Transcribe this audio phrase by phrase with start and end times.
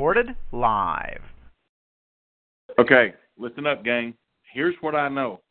[0.00, 1.20] Recorded live.
[2.78, 4.14] Okay, listen up, gang.
[4.54, 5.42] Here's what I know.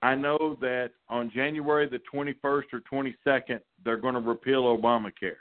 [0.00, 5.36] I know that on January the 21st or 22nd, they're going to repeal Obamacare.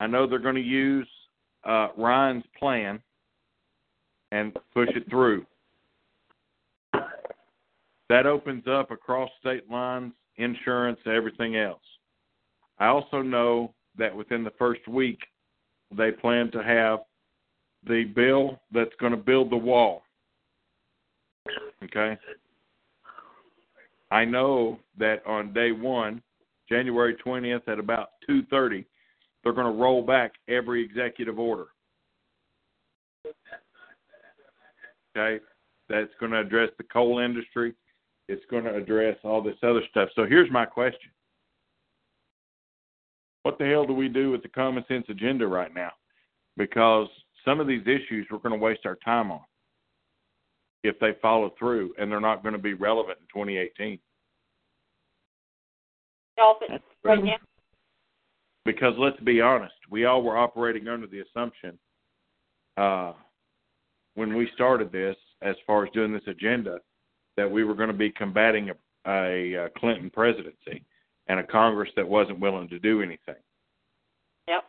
[0.00, 1.06] I know they're going to use
[1.62, 3.00] uh, Ryan's plan
[4.32, 5.46] and push it through.
[8.08, 11.78] That opens up across state lines, insurance, everything else.
[12.80, 15.20] I also know that within the first week,
[15.96, 17.00] they plan to have
[17.86, 20.02] the bill that's going to build the wall.
[21.82, 22.18] Okay?
[24.10, 26.22] I know that on day one,
[26.68, 28.84] January 20th at about 2:30,
[29.42, 31.66] they're going to roll back every executive order.
[35.16, 35.42] Okay,
[35.88, 37.74] that's going to address the coal industry.
[38.28, 40.08] It's going to address all this other stuff.
[40.16, 41.10] So here's my question:
[43.44, 45.92] What the hell do we do with the common sense agenda right now?
[46.56, 47.08] Because
[47.44, 49.40] some of these issues we're going to waste our time on
[50.82, 53.98] if they follow through, and they're not going to be relevant in 2018.
[56.36, 56.68] Dolphin,
[57.04, 57.36] right now.
[58.64, 61.78] Because let's be honest, we all were operating under the assumption
[62.78, 63.12] uh,
[64.14, 66.78] when we started this, as far as doing this agenda,
[67.36, 70.82] that we were going to be combating a, a, a Clinton presidency
[71.28, 73.34] and a Congress that wasn't willing to do anything.
[74.48, 74.64] Yep.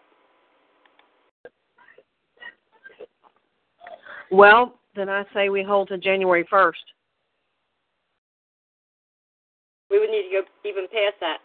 [4.31, 6.73] Well, then I say we hold to January 1st.
[9.91, 11.37] We would need to go even past that.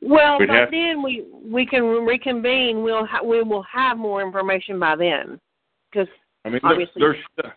[0.00, 2.82] Well, We'd by have- then we we can reconvene.
[2.82, 5.38] We'll ha- we will have more information by then,
[5.90, 6.08] because
[6.44, 7.00] I mean, Obviously.
[7.00, 7.50] there's stu-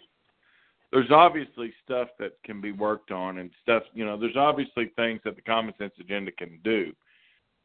[0.96, 3.84] there's obviously stuff that can be worked on and stuff.
[3.94, 6.94] You know, there's obviously things that the common sense agenda can do,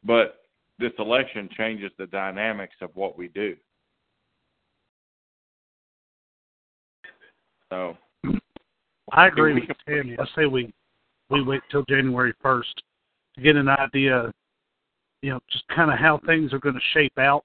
[0.03, 0.41] but
[0.81, 3.55] this election changes the dynamics of what we do.
[7.69, 7.97] So
[9.13, 10.17] I agree with Tammy.
[10.19, 10.73] I say we
[11.29, 12.83] we wait till January first
[13.37, 14.33] to get an idea,
[15.23, 17.45] you know, just kind of how things are going to shape out.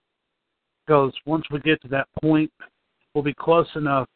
[0.84, 2.52] Because once we get to that point,
[3.14, 4.08] we'll be close enough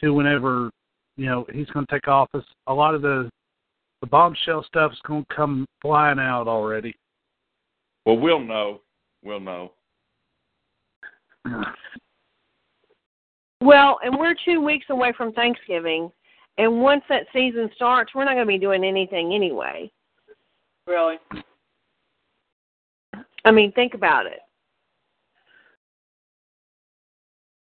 [0.00, 0.70] to whenever
[1.16, 2.44] you know he's going to take office.
[2.66, 3.30] A lot of the
[4.00, 6.94] the bombshell stuff is going to come flying out already.
[8.06, 8.80] Well, we'll know.
[9.22, 9.72] We'll know.
[13.60, 16.10] well, and we're two weeks away from Thanksgiving,
[16.58, 19.90] and once that season starts, we're not going to be doing anything anyway.
[20.86, 21.16] Really.
[23.44, 24.40] I mean, think about it.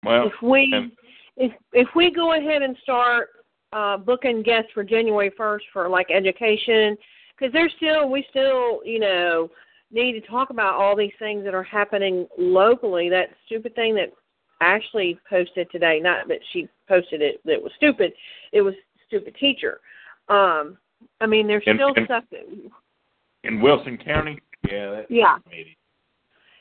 [0.03, 0.91] Well, if we and-
[1.37, 3.29] if if we go ahead and start
[3.73, 6.97] uh booking guests for January first for like education,
[7.37, 9.49] because there's still we still you know
[9.91, 13.09] need to talk about all these things that are happening locally.
[13.09, 14.11] That stupid thing that
[14.59, 18.11] Ashley posted today, not that she posted it that was stupid.
[18.51, 18.73] It was
[19.07, 19.79] stupid teacher.
[20.27, 20.77] Um,
[21.21, 22.45] I mean, there's And- still and- stuff that
[23.43, 24.39] in Wilson County,
[24.69, 25.37] yeah, that's Yeah.
[25.49, 25.75] meeting.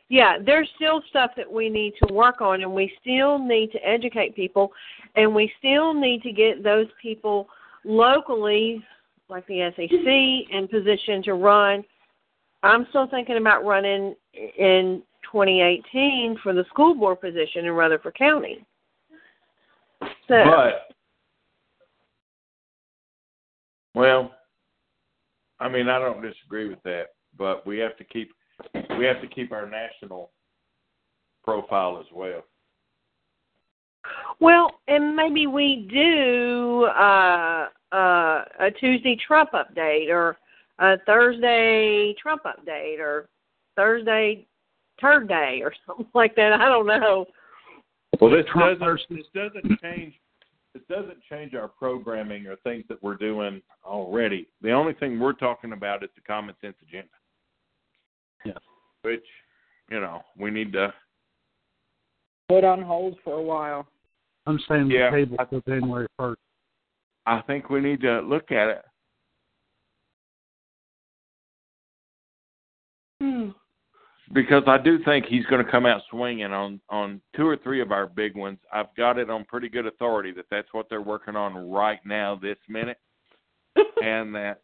[0.08, 3.78] Yeah, there's still stuff that we need to work on, and we still need to
[3.78, 4.72] educate people,
[5.16, 7.48] and we still need to get those people
[7.84, 8.84] locally,
[9.28, 11.82] like the SAC, in position to run.
[12.62, 18.64] I'm still thinking about running in 2018 for the school board position in Rutherford County.
[20.28, 20.96] So, But
[23.94, 24.30] well,
[25.58, 28.30] I mean, I don't disagree with that, but we have to keep
[28.98, 30.30] we have to keep our national
[31.44, 32.42] profile as well.
[34.40, 40.36] well, and maybe we do uh, uh, a Tuesday Trump update or
[40.78, 43.28] a Thursday Trump update or
[43.76, 44.46] Thursday
[45.00, 46.52] Turd Day or something like that.
[46.52, 47.26] I don't know.
[48.20, 50.14] Well, this Trump doesn't versus- this doesn't change
[50.74, 54.46] this doesn't change our programming or things that we're doing already.
[54.60, 57.08] The only thing we're talking about is the common sense agenda.
[58.44, 58.52] Yeah
[59.06, 59.24] which
[59.88, 60.92] you know we need to
[62.48, 63.86] put on hold for a while.
[64.46, 65.10] I'm saying yeah.
[65.10, 66.40] the table until January first.
[67.24, 68.82] I think we need to look at it.
[73.20, 73.48] Hmm.
[74.32, 77.80] Because I do think he's going to come out swinging on on two or three
[77.80, 78.58] of our big ones.
[78.72, 82.34] I've got it on pretty good authority that that's what they're working on right now,
[82.34, 82.98] this minute,
[84.02, 84.62] and that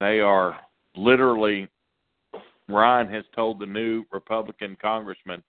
[0.00, 0.58] they are
[0.96, 1.68] literally
[2.72, 5.42] Ryan has told the new Republican congressman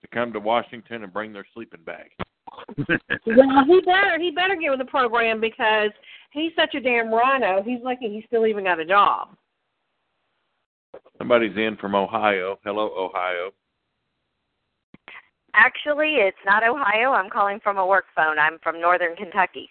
[0.00, 2.10] to come to Washington and bring their sleeping bag.
[3.26, 5.90] well, he better he better get with the program because
[6.32, 7.62] he's such a damn rhino.
[7.62, 9.36] He's lucky he's still even got a job.
[11.18, 12.58] Somebody's in from Ohio.
[12.64, 13.50] Hello, Ohio.
[15.54, 17.10] Actually, it's not Ohio.
[17.12, 18.38] I'm calling from a work phone.
[18.38, 19.68] I'm from Northern Kentucky.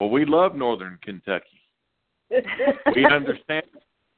[0.00, 1.60] Well, we love Northern Kentucky.
[2.30, 3.64] we understand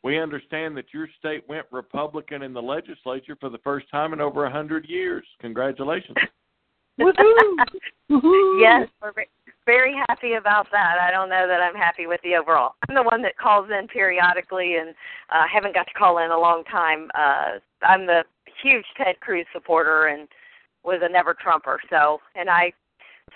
[0.02, 4.20] we understand that your state went Republican in the legislature for the first time in
[4.20, 5.24] over a hundred years.
[5.40, 6.16] Congratulations.
[6.98, 9.12] yes, we're
[9.64, 10.98] very happy about that.
[11.00, 12.74] I don't know that I'm happy with the overall.
[12.88, 14.90] I'm the one that calls in periodically and
[15.30, 17.08] uh haven't got to call in a long time.
[17.14, 18.24] Uh I'm the
[18.62, 20.28] huge Ted Cruz supporter and
[20.84, 21.80] was a never Trumper.
[21.88, 22.72] So, and I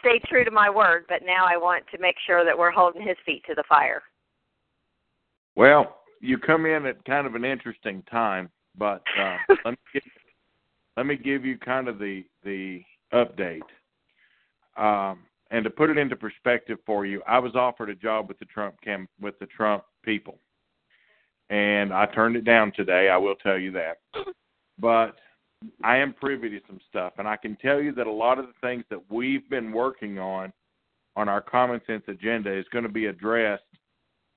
[0.00, 3.06] stayed true to my word, but now I want to make sure that we're holding
[3.06, 4.02] his feet to the fire.
[5.56, 10.02] Well, you come in at kind of an interesting time, but uh, let me give,
[10.96, 12.82] let me give you kind of the the
[13.12, 13.60] update.
[14.76, 15.20] Um,
[15.50, 18.46] and to put it into perspective for you, I was offered a job with the
[18.46, 20.38] Trump cam with the Trump people,
[21.50, 23.08] and I turned it down today.
[23.08, 23.98] I will tell you that,
[24.78, 25.16] but
[25.82, 28.46] I am privy to some stuff, and I can tell you that a lot of
[28.46, 30.52] the things that we've been working on
[31.16, 33.62] on our common sense agenda is going to be addressed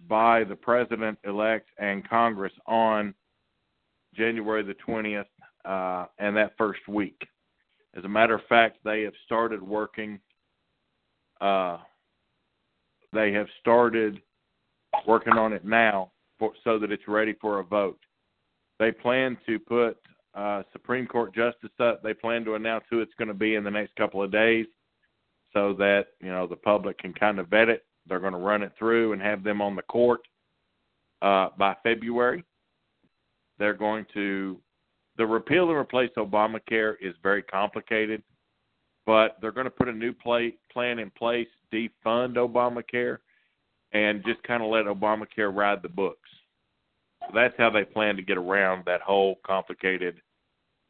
[0.07, 3.13] by the president elect and Congress on
[4.15, 5.25] January the 20th
[5.65, 7.27] uh, and that first week.
[7.95, 10.19] As a matter of fact, they have started working.
[11.41, 11.77] Uh,
[13.11, 14.21] they have started
[15.05, 17.99] working on it now for, so that it's ready for a vote.
[18.79, 19.97] They plan to put
[20.35, 22.03] uh, Supreme Court justice up.
[22.03, 24.67] They plan to announce who it's going to be in the next couple of days,
[25.53, 27.86] so that you know the public can kind of vet it.
[28.07, 30.21] They're going to run it through and have them on the court
[31.21, 32.43] uh, by February.
[33.59, 34.59] They're going to
[35.17, 38.21] the repeal and replace Obamacare is very complicated,
[39.05, 43.17] but they're going to put a new play, plan in place, defund Obamacare,
[43.93, 46.29] and just kind of let Obamacare ride the books.
[47.21, 50.21] So that's how they plan to get around that whole complicated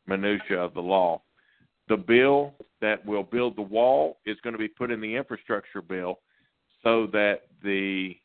[0.07, 1.21] minutia of the law.
[1.87, 5.81] The bill that will build the wall is going to be put in the infrastructure
[5.81, 6.19] bill
[6.83, 8.15] so that the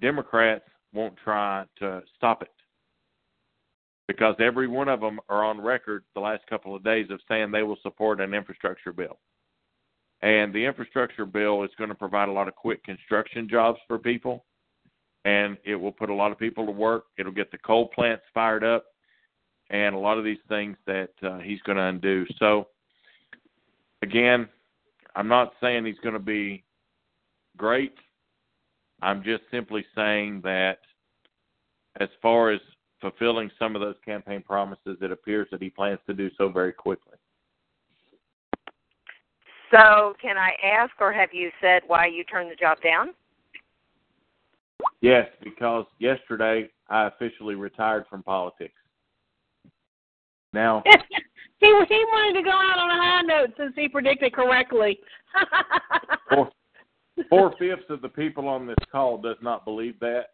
[0.00, 2.52] Democrats won't try to stop it.
[4.06, 7.50] Because every one of them are on record the last couple of days of saying
[7.50, 9.18] they will support an infrastructure bill.
[10.22, 13.98] And the infrastructure bill is going to provide a lot of quick construction jobs for
[13.98, 14.44] people,
[15.24, 17.04] and it will put a lot of people to work.
[17.18, 18.86] It'll get the coal plants fired up,
[19.70, 22.26] and a lot of these things that uh, he's going to undo.
[22.38, 22.68] So,
[24.02, 24.48] again,
[25.14, 26.64] I'm not saying he's going to be
[27.58, 27.94] great.
[29.02, 30.78] I'm just simply saying that
[32.00, 32.60] as far as
[33.00, 36.72] fulfilling some of those campaign promises, it appears that he plans to do so very
[36.72, 37.14] quickly.
[39.70, 43.10] So, can I ask, or have you said why you turned the job down?
[45.00, 48.74] Yes, because yesterday I officially retired from politics.
[50.54, 50.82] Now,
[51.60, 54.98] he he wanted to go out on a high note since he predicted correctly.
[56.30, 56.50] four,
[57.30, 60.30] four fifths of the people on this call does not believe that,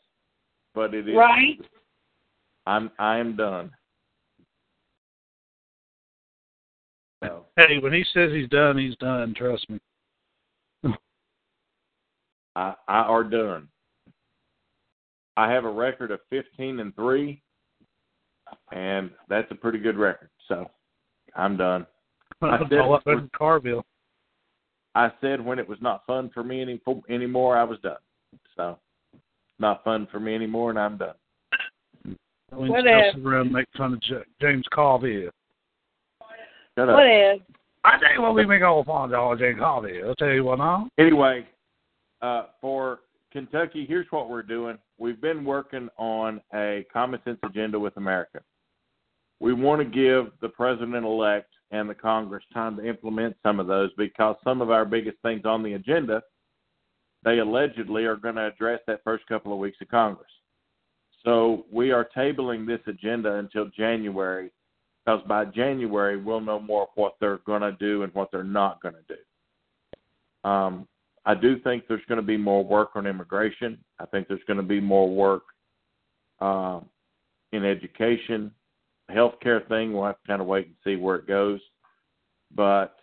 [0.74, 1.58] but it is right.
[2.66, 3.70] I'm I am done.
[7.22, 9.34] So, Hey, when he says he's done, he's done.
[9.36, 9.78] Trust me.
[12.56, 13.68] I I are done.
[15.36, 17.42] I have a record of fifteen and three,
[18.72, 20.30] and that's a pretty good record.
[20.48, 20.70] So
[21.34, 21.86] I'm done.
[22.42, 23.84] I That's said- all up in Carville.
[24.94, 27.96] I said when it was not fun for me any anymore, I was done.
[28.56, 28.78] So
[29.58, 31.14] not fun for me anymore, and I'm done.
[32.50, 33.26] When What Chelsea if?
[33.26, 35.30] around make fun of J- James Carville.
[36.76, 36.94] Shut up.
[36.94, 37.40] What is?
[37.84, 40.08] I tell you what, we make all fun of James Carville.
[40.08, 40.88] I'll tell you what now.
[40.98, 41.46] Anyway,
[42.22, 43.00] uh, for
[43.32, 44.78] Kentucky, here's what we're doing.
[44.98, 48.40] We've been working on a common sense agenda with America.
[49.40, 53.66] We want to give the president elect and the Congress time to implement some of
[53.66, 56.22] those because some of our biggest things on the agenda,
[57.24, 60.30] they allegedly are going to address that first couple of weeks of Congress.
[61.24, 64.50] So we are tabling this agenda until January
[65.04, 68.44] because by January we'll know more of what they're going to do and what they're
[68.44, 70.48] not going to do.
[70.48, 70.86] Um,
[71.26, 73.78] I do think there's going to be more work on immigration.
[73.98, 75.44] I think there's going to be more work
[76.40, 76.80] uh,
[77.52, 78.50] in education.
[79.10, 81.60] Healthcare thing, we'll have to kind of wait and see where it goes.
[82.54, 82.96] But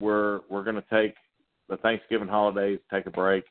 [0.00, 1.14] we're we're going to take
[1.68, 3.44] the Thanksgiving holidays, take a break,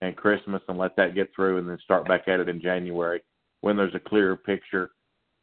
[0.00, 3.20] and Christmas, and let that get through, and then start back at it in January
[3.60, 4.90] when there's a clearer picture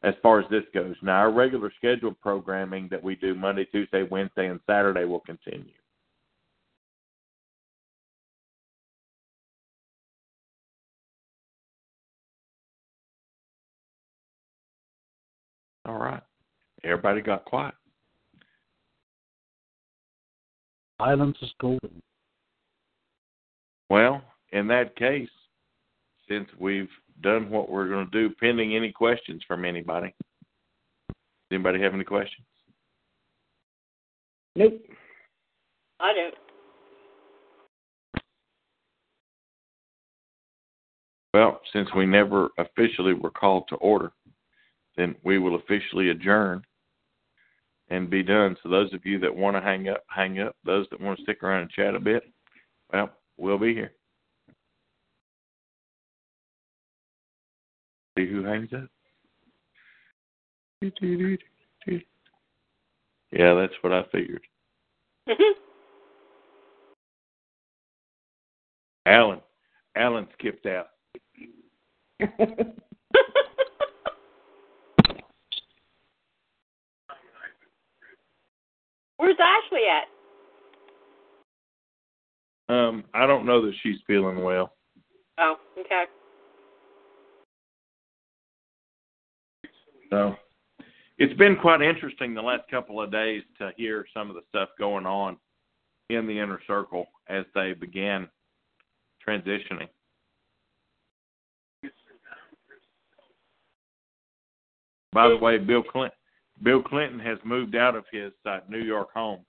[0.04, 0.96] as far as this goes.
[1.02, 5.74] Now, our regular scheduled programming that we do Monday, Tuesday, Wednesday, and Saturday will continue.
[15.86, 16.22] All right.
[16.84, 17.76] Everybody got quiet.
[21.00, 22.02] Silence is golden.
[23.90, 25.30] Well, in that case,
[26.28, 26.90] since we've
[27.22, 30.14] done what we're going to do, pending any questions from anybody.
[31.10, 31.16] Does
[31.52, 32.48] anybody have any questions?
[34.56, 34.82] Nope.
[36.00, 36.36] I don't.
[41.34, 44.12] Well, since we never officially were called to order,
[44.98, 46.64] then we will officially adjourn
[47.90, 48.58] and be done.
[48.64, 50.56] So those of you that want to hang up, hang up.
[50.66, 52.24] Those that want to stick around and chat a bit,
[52.92, 53.92] well, we'll be here.
[58.18, 58.88] See who hangs up.
[63.32, 64.42] Yeah, that's what I figured.
[65.28, 65.60] Mm-hmm.
[69.08, 69.42] Alan,
[69.96, 70.88] Alan skipped out.
[79.26, 80.06] Where's Ashley at?
[82.72, 84.74] Um, I don't know that she's feeling well.
[85.40, 86.04] Oh, okay.
[90.12, 90.36] So
[91.18, 94.70] it's been quite interesting the last couple of days to hear some of the stuff
[94.78, 95.38] going on
[96.12, 98.30] in the inner circle as they began
[99.28, 99.90] transitioning.
[105.14, 106.16] By the way, Bill Clinton
[106.64, 109.46] Bill Clinton has moved out of his uh, New York home.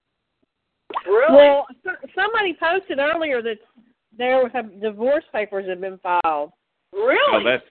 [1.06, 1.34] Really?
[1.36, 3.58] Well, so- somebody posted earlier that
[4.16, 6.50] there have divorce papers have been filed.
[6.92, 7.18] really?
[7.32, 7.64] Oh, that's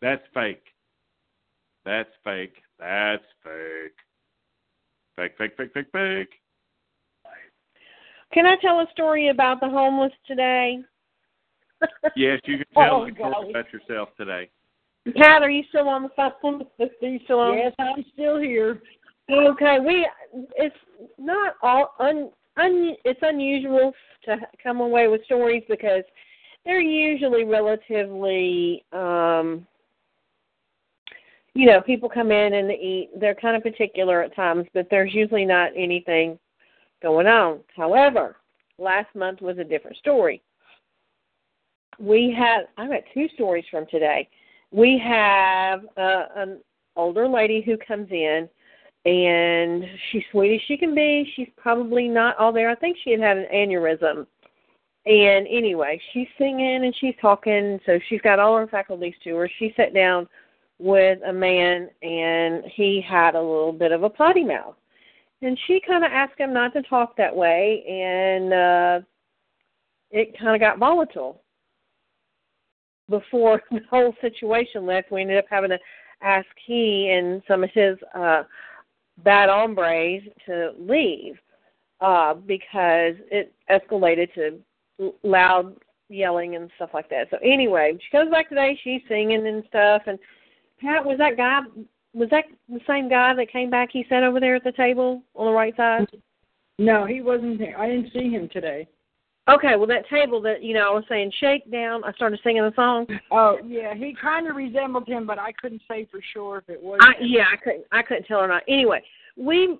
[0.00, 0.62] that's fake.
[1.84, 2.54] That's fake.
[2.78, 3.96] That's fake.
[5.16, 6.28] Fake, fake, fake, fake, fake.
[8.32, 10.78] Can I tell a story about the homeless today?
[12.14, 14.50] Yes, you can tell Oh, a story about yourself today.
[15.16, 16.62] Pat, are you still on the phone?
[16.80, 17.58] Are you still on?
[17.58, 18.80] Yes, I'm still here.
[19.30, 20.08] Okay, we
[20.56, 20.74] it's
[21.18, 23.92] not all un, un it's unusual
[24.24, 26.02] to come away with stories because
[26.64, 29.66] they're usually relatively um
[31.54, 34.86] you know, people come in and they eat they're kind of particular at times, but
[34.90, 36.38] there's usually not anything
[37.02, 37.60] going on.
[37.76, 38.36] However,
[38.78, 40.40] last month was a different story.
[41.98, 44.28] We had I got two stories from today.
[44.70, 46.60] We have uh, an
[46.96, 48.48] older lady who comes in
[49.04, 51.30] and she's sweet as she can be.
[51.34, 52.70] She's probably not all there.
[52.70, 54.26] I think she had had an aneurysm.
[55.06, 59.50] And anyway, she's singing and she's talking, so she's got all her faculties to her.
[59.58, 60.28] She sat down
[60.78, 64.74] with a man and he had a little bit of a potty mouth.
[65.40, 69.00] And she kind of asked him not to talk that way and uh
[70.10, 71.42] it kind of got volatile.
[73.08, 75.78] Before the whole situation left, we ended up having to
[76.22, 78.42] ask he and some of his uh
[79.24, 81.36] bad hombres to leave
[82.00, 85.76] uh because it escalated to loud
[86.08, 87.28] yelling and stuff like that.
[87.30, 90.18] So anyway, she comes back today, she's singing and stuff and
[90.80, 91.60] Pat, was that guy
[92.14, 95.22] was that the same guy that came back he sat over there at the table
[95.34, 96.06] on the right side?
[96.78, 97.78] No, he wasn't there.
[97.78, 98.88] I didn't see him today.
[99.48, 102.04] Okay, well that table that you know I was saying shake down.
[102.04, 103.06] I started singing the song.
[103.30, 106.82] Oh, yeah, he kind of resembled him, but I couldn't say for sure if it
[106.82, 106.98] was.
[107.00, 108.62] I, yeah, I couldn't I couldn't tell or not.
[108.68, 109.02] Anyway,
[109.36, 109.78] we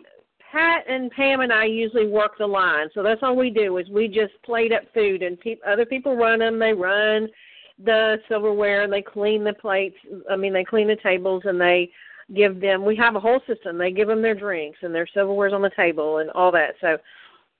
[0.50, 3.88] Pat and Pam and I usually work the line, so that's all we do is
[3.90, 6.58] we just plate up food and pe- other people run them.
[6.58, 7.28] They run
[7.84, 9.96] the silverware and they clean the plates.
[10.30, 11.90] I mean, they clean the tables and they
[12.34, 12.84] give them.
[12.84, 13.76] We have a whole system.
[13.78, 16.74] They give them their drinks and their silverware's on the table and all that.
[16.80, 16.96] So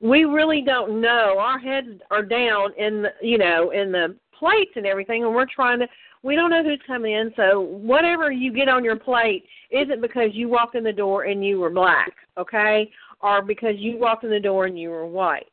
[0.01, 1.37] we really don't know.
[1.39, 5.47] Our heads are down in the, you know in the plates and everything, and we're
[5.47, 5.89] trying to.
[6.23, 10.31] We don't know who's coming in, so whatever you get on your plate isn't because
[10.33, 12.91] you walked in the door and you were black, okay,
[13.21, 15.47] or because you walked in the door and you were white.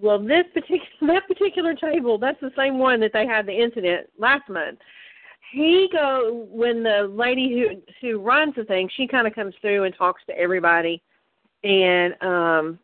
[0.00, 4.08] Well, this particular that particular table, that's the same one that they had the incident
[4.18, 4.78] last month.
[5.52, 9.84] He go when the lady who who runs the thing, she kind of comes through
[9.84, 11.02] and talks to everybody,
[11.64, 12.78] and um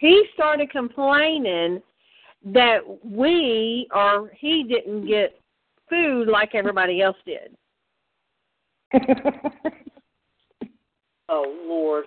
[0.00, 1.80] he started complaining
[2.44, 5.38] that we or he didn't get
[5.88, 7.56] food like everybody else did.
[11.28, 12.04] Oh Lord.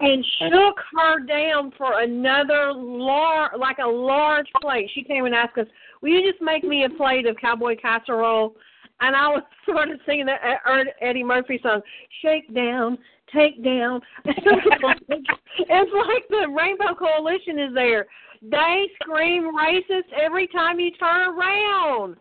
[0.00, 4.90] and shook her down for another large, like a large plate.
[4.94, 5.66] She came and asked us,
[6.02, 8.54] "Will you just make me a plate of cowboy casserole?"
[9.00, 11.80] And I was sort of singing that uh, Ed- Eddie Murphy song,
[12.20, 12.98] "Shake down,
[13.34, 18.06] take down." it's like the Rainbow Coalition is there.
[18.42, 22.16] They scream racist every time you turn around,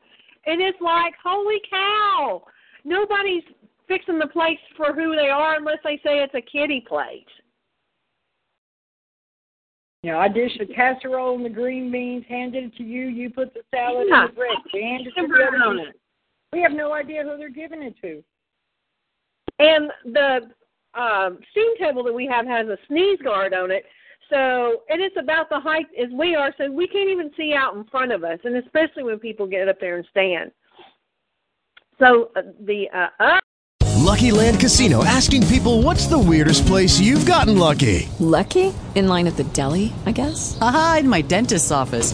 [0.45, 2.43] and it's like, holy cow!
[2.83, 3.43] Nobody's
[3.87, 7.27] fixing the plates for who they are unless they say it's a kiddie plate.
[10.03, 13.07] You know, I dished the casserole and the green beans, handed it to you.
[13.07, 14.21] You put the salad Yeah.
[14.21, 14.57] and the bread.
[14.73, 15.99] We handed it to the other on it.
[16.53, 18.23] We have no idea who they're giving it to.
[19.59, 20.51] And the
[20.93, 23.83] um, steam table that we have has a sneeze guard on it.
[24.29, 27.75] So, and it's about the height as we are, so we can't even see out
[27.75, 30.51] in front of us, and especially when people get up there and stand.
[31.99, 33.39] So uh, the uh, uh,
[34.07, 38.07] Lucky Land Casino asking people what's the weirdest place you've gotten lucky?
[38.19, 38.73] Lucky?
[38.95, 40.57] In line at the deli, I guess?
[40.61, 42.13] Aha, in my dentist's office.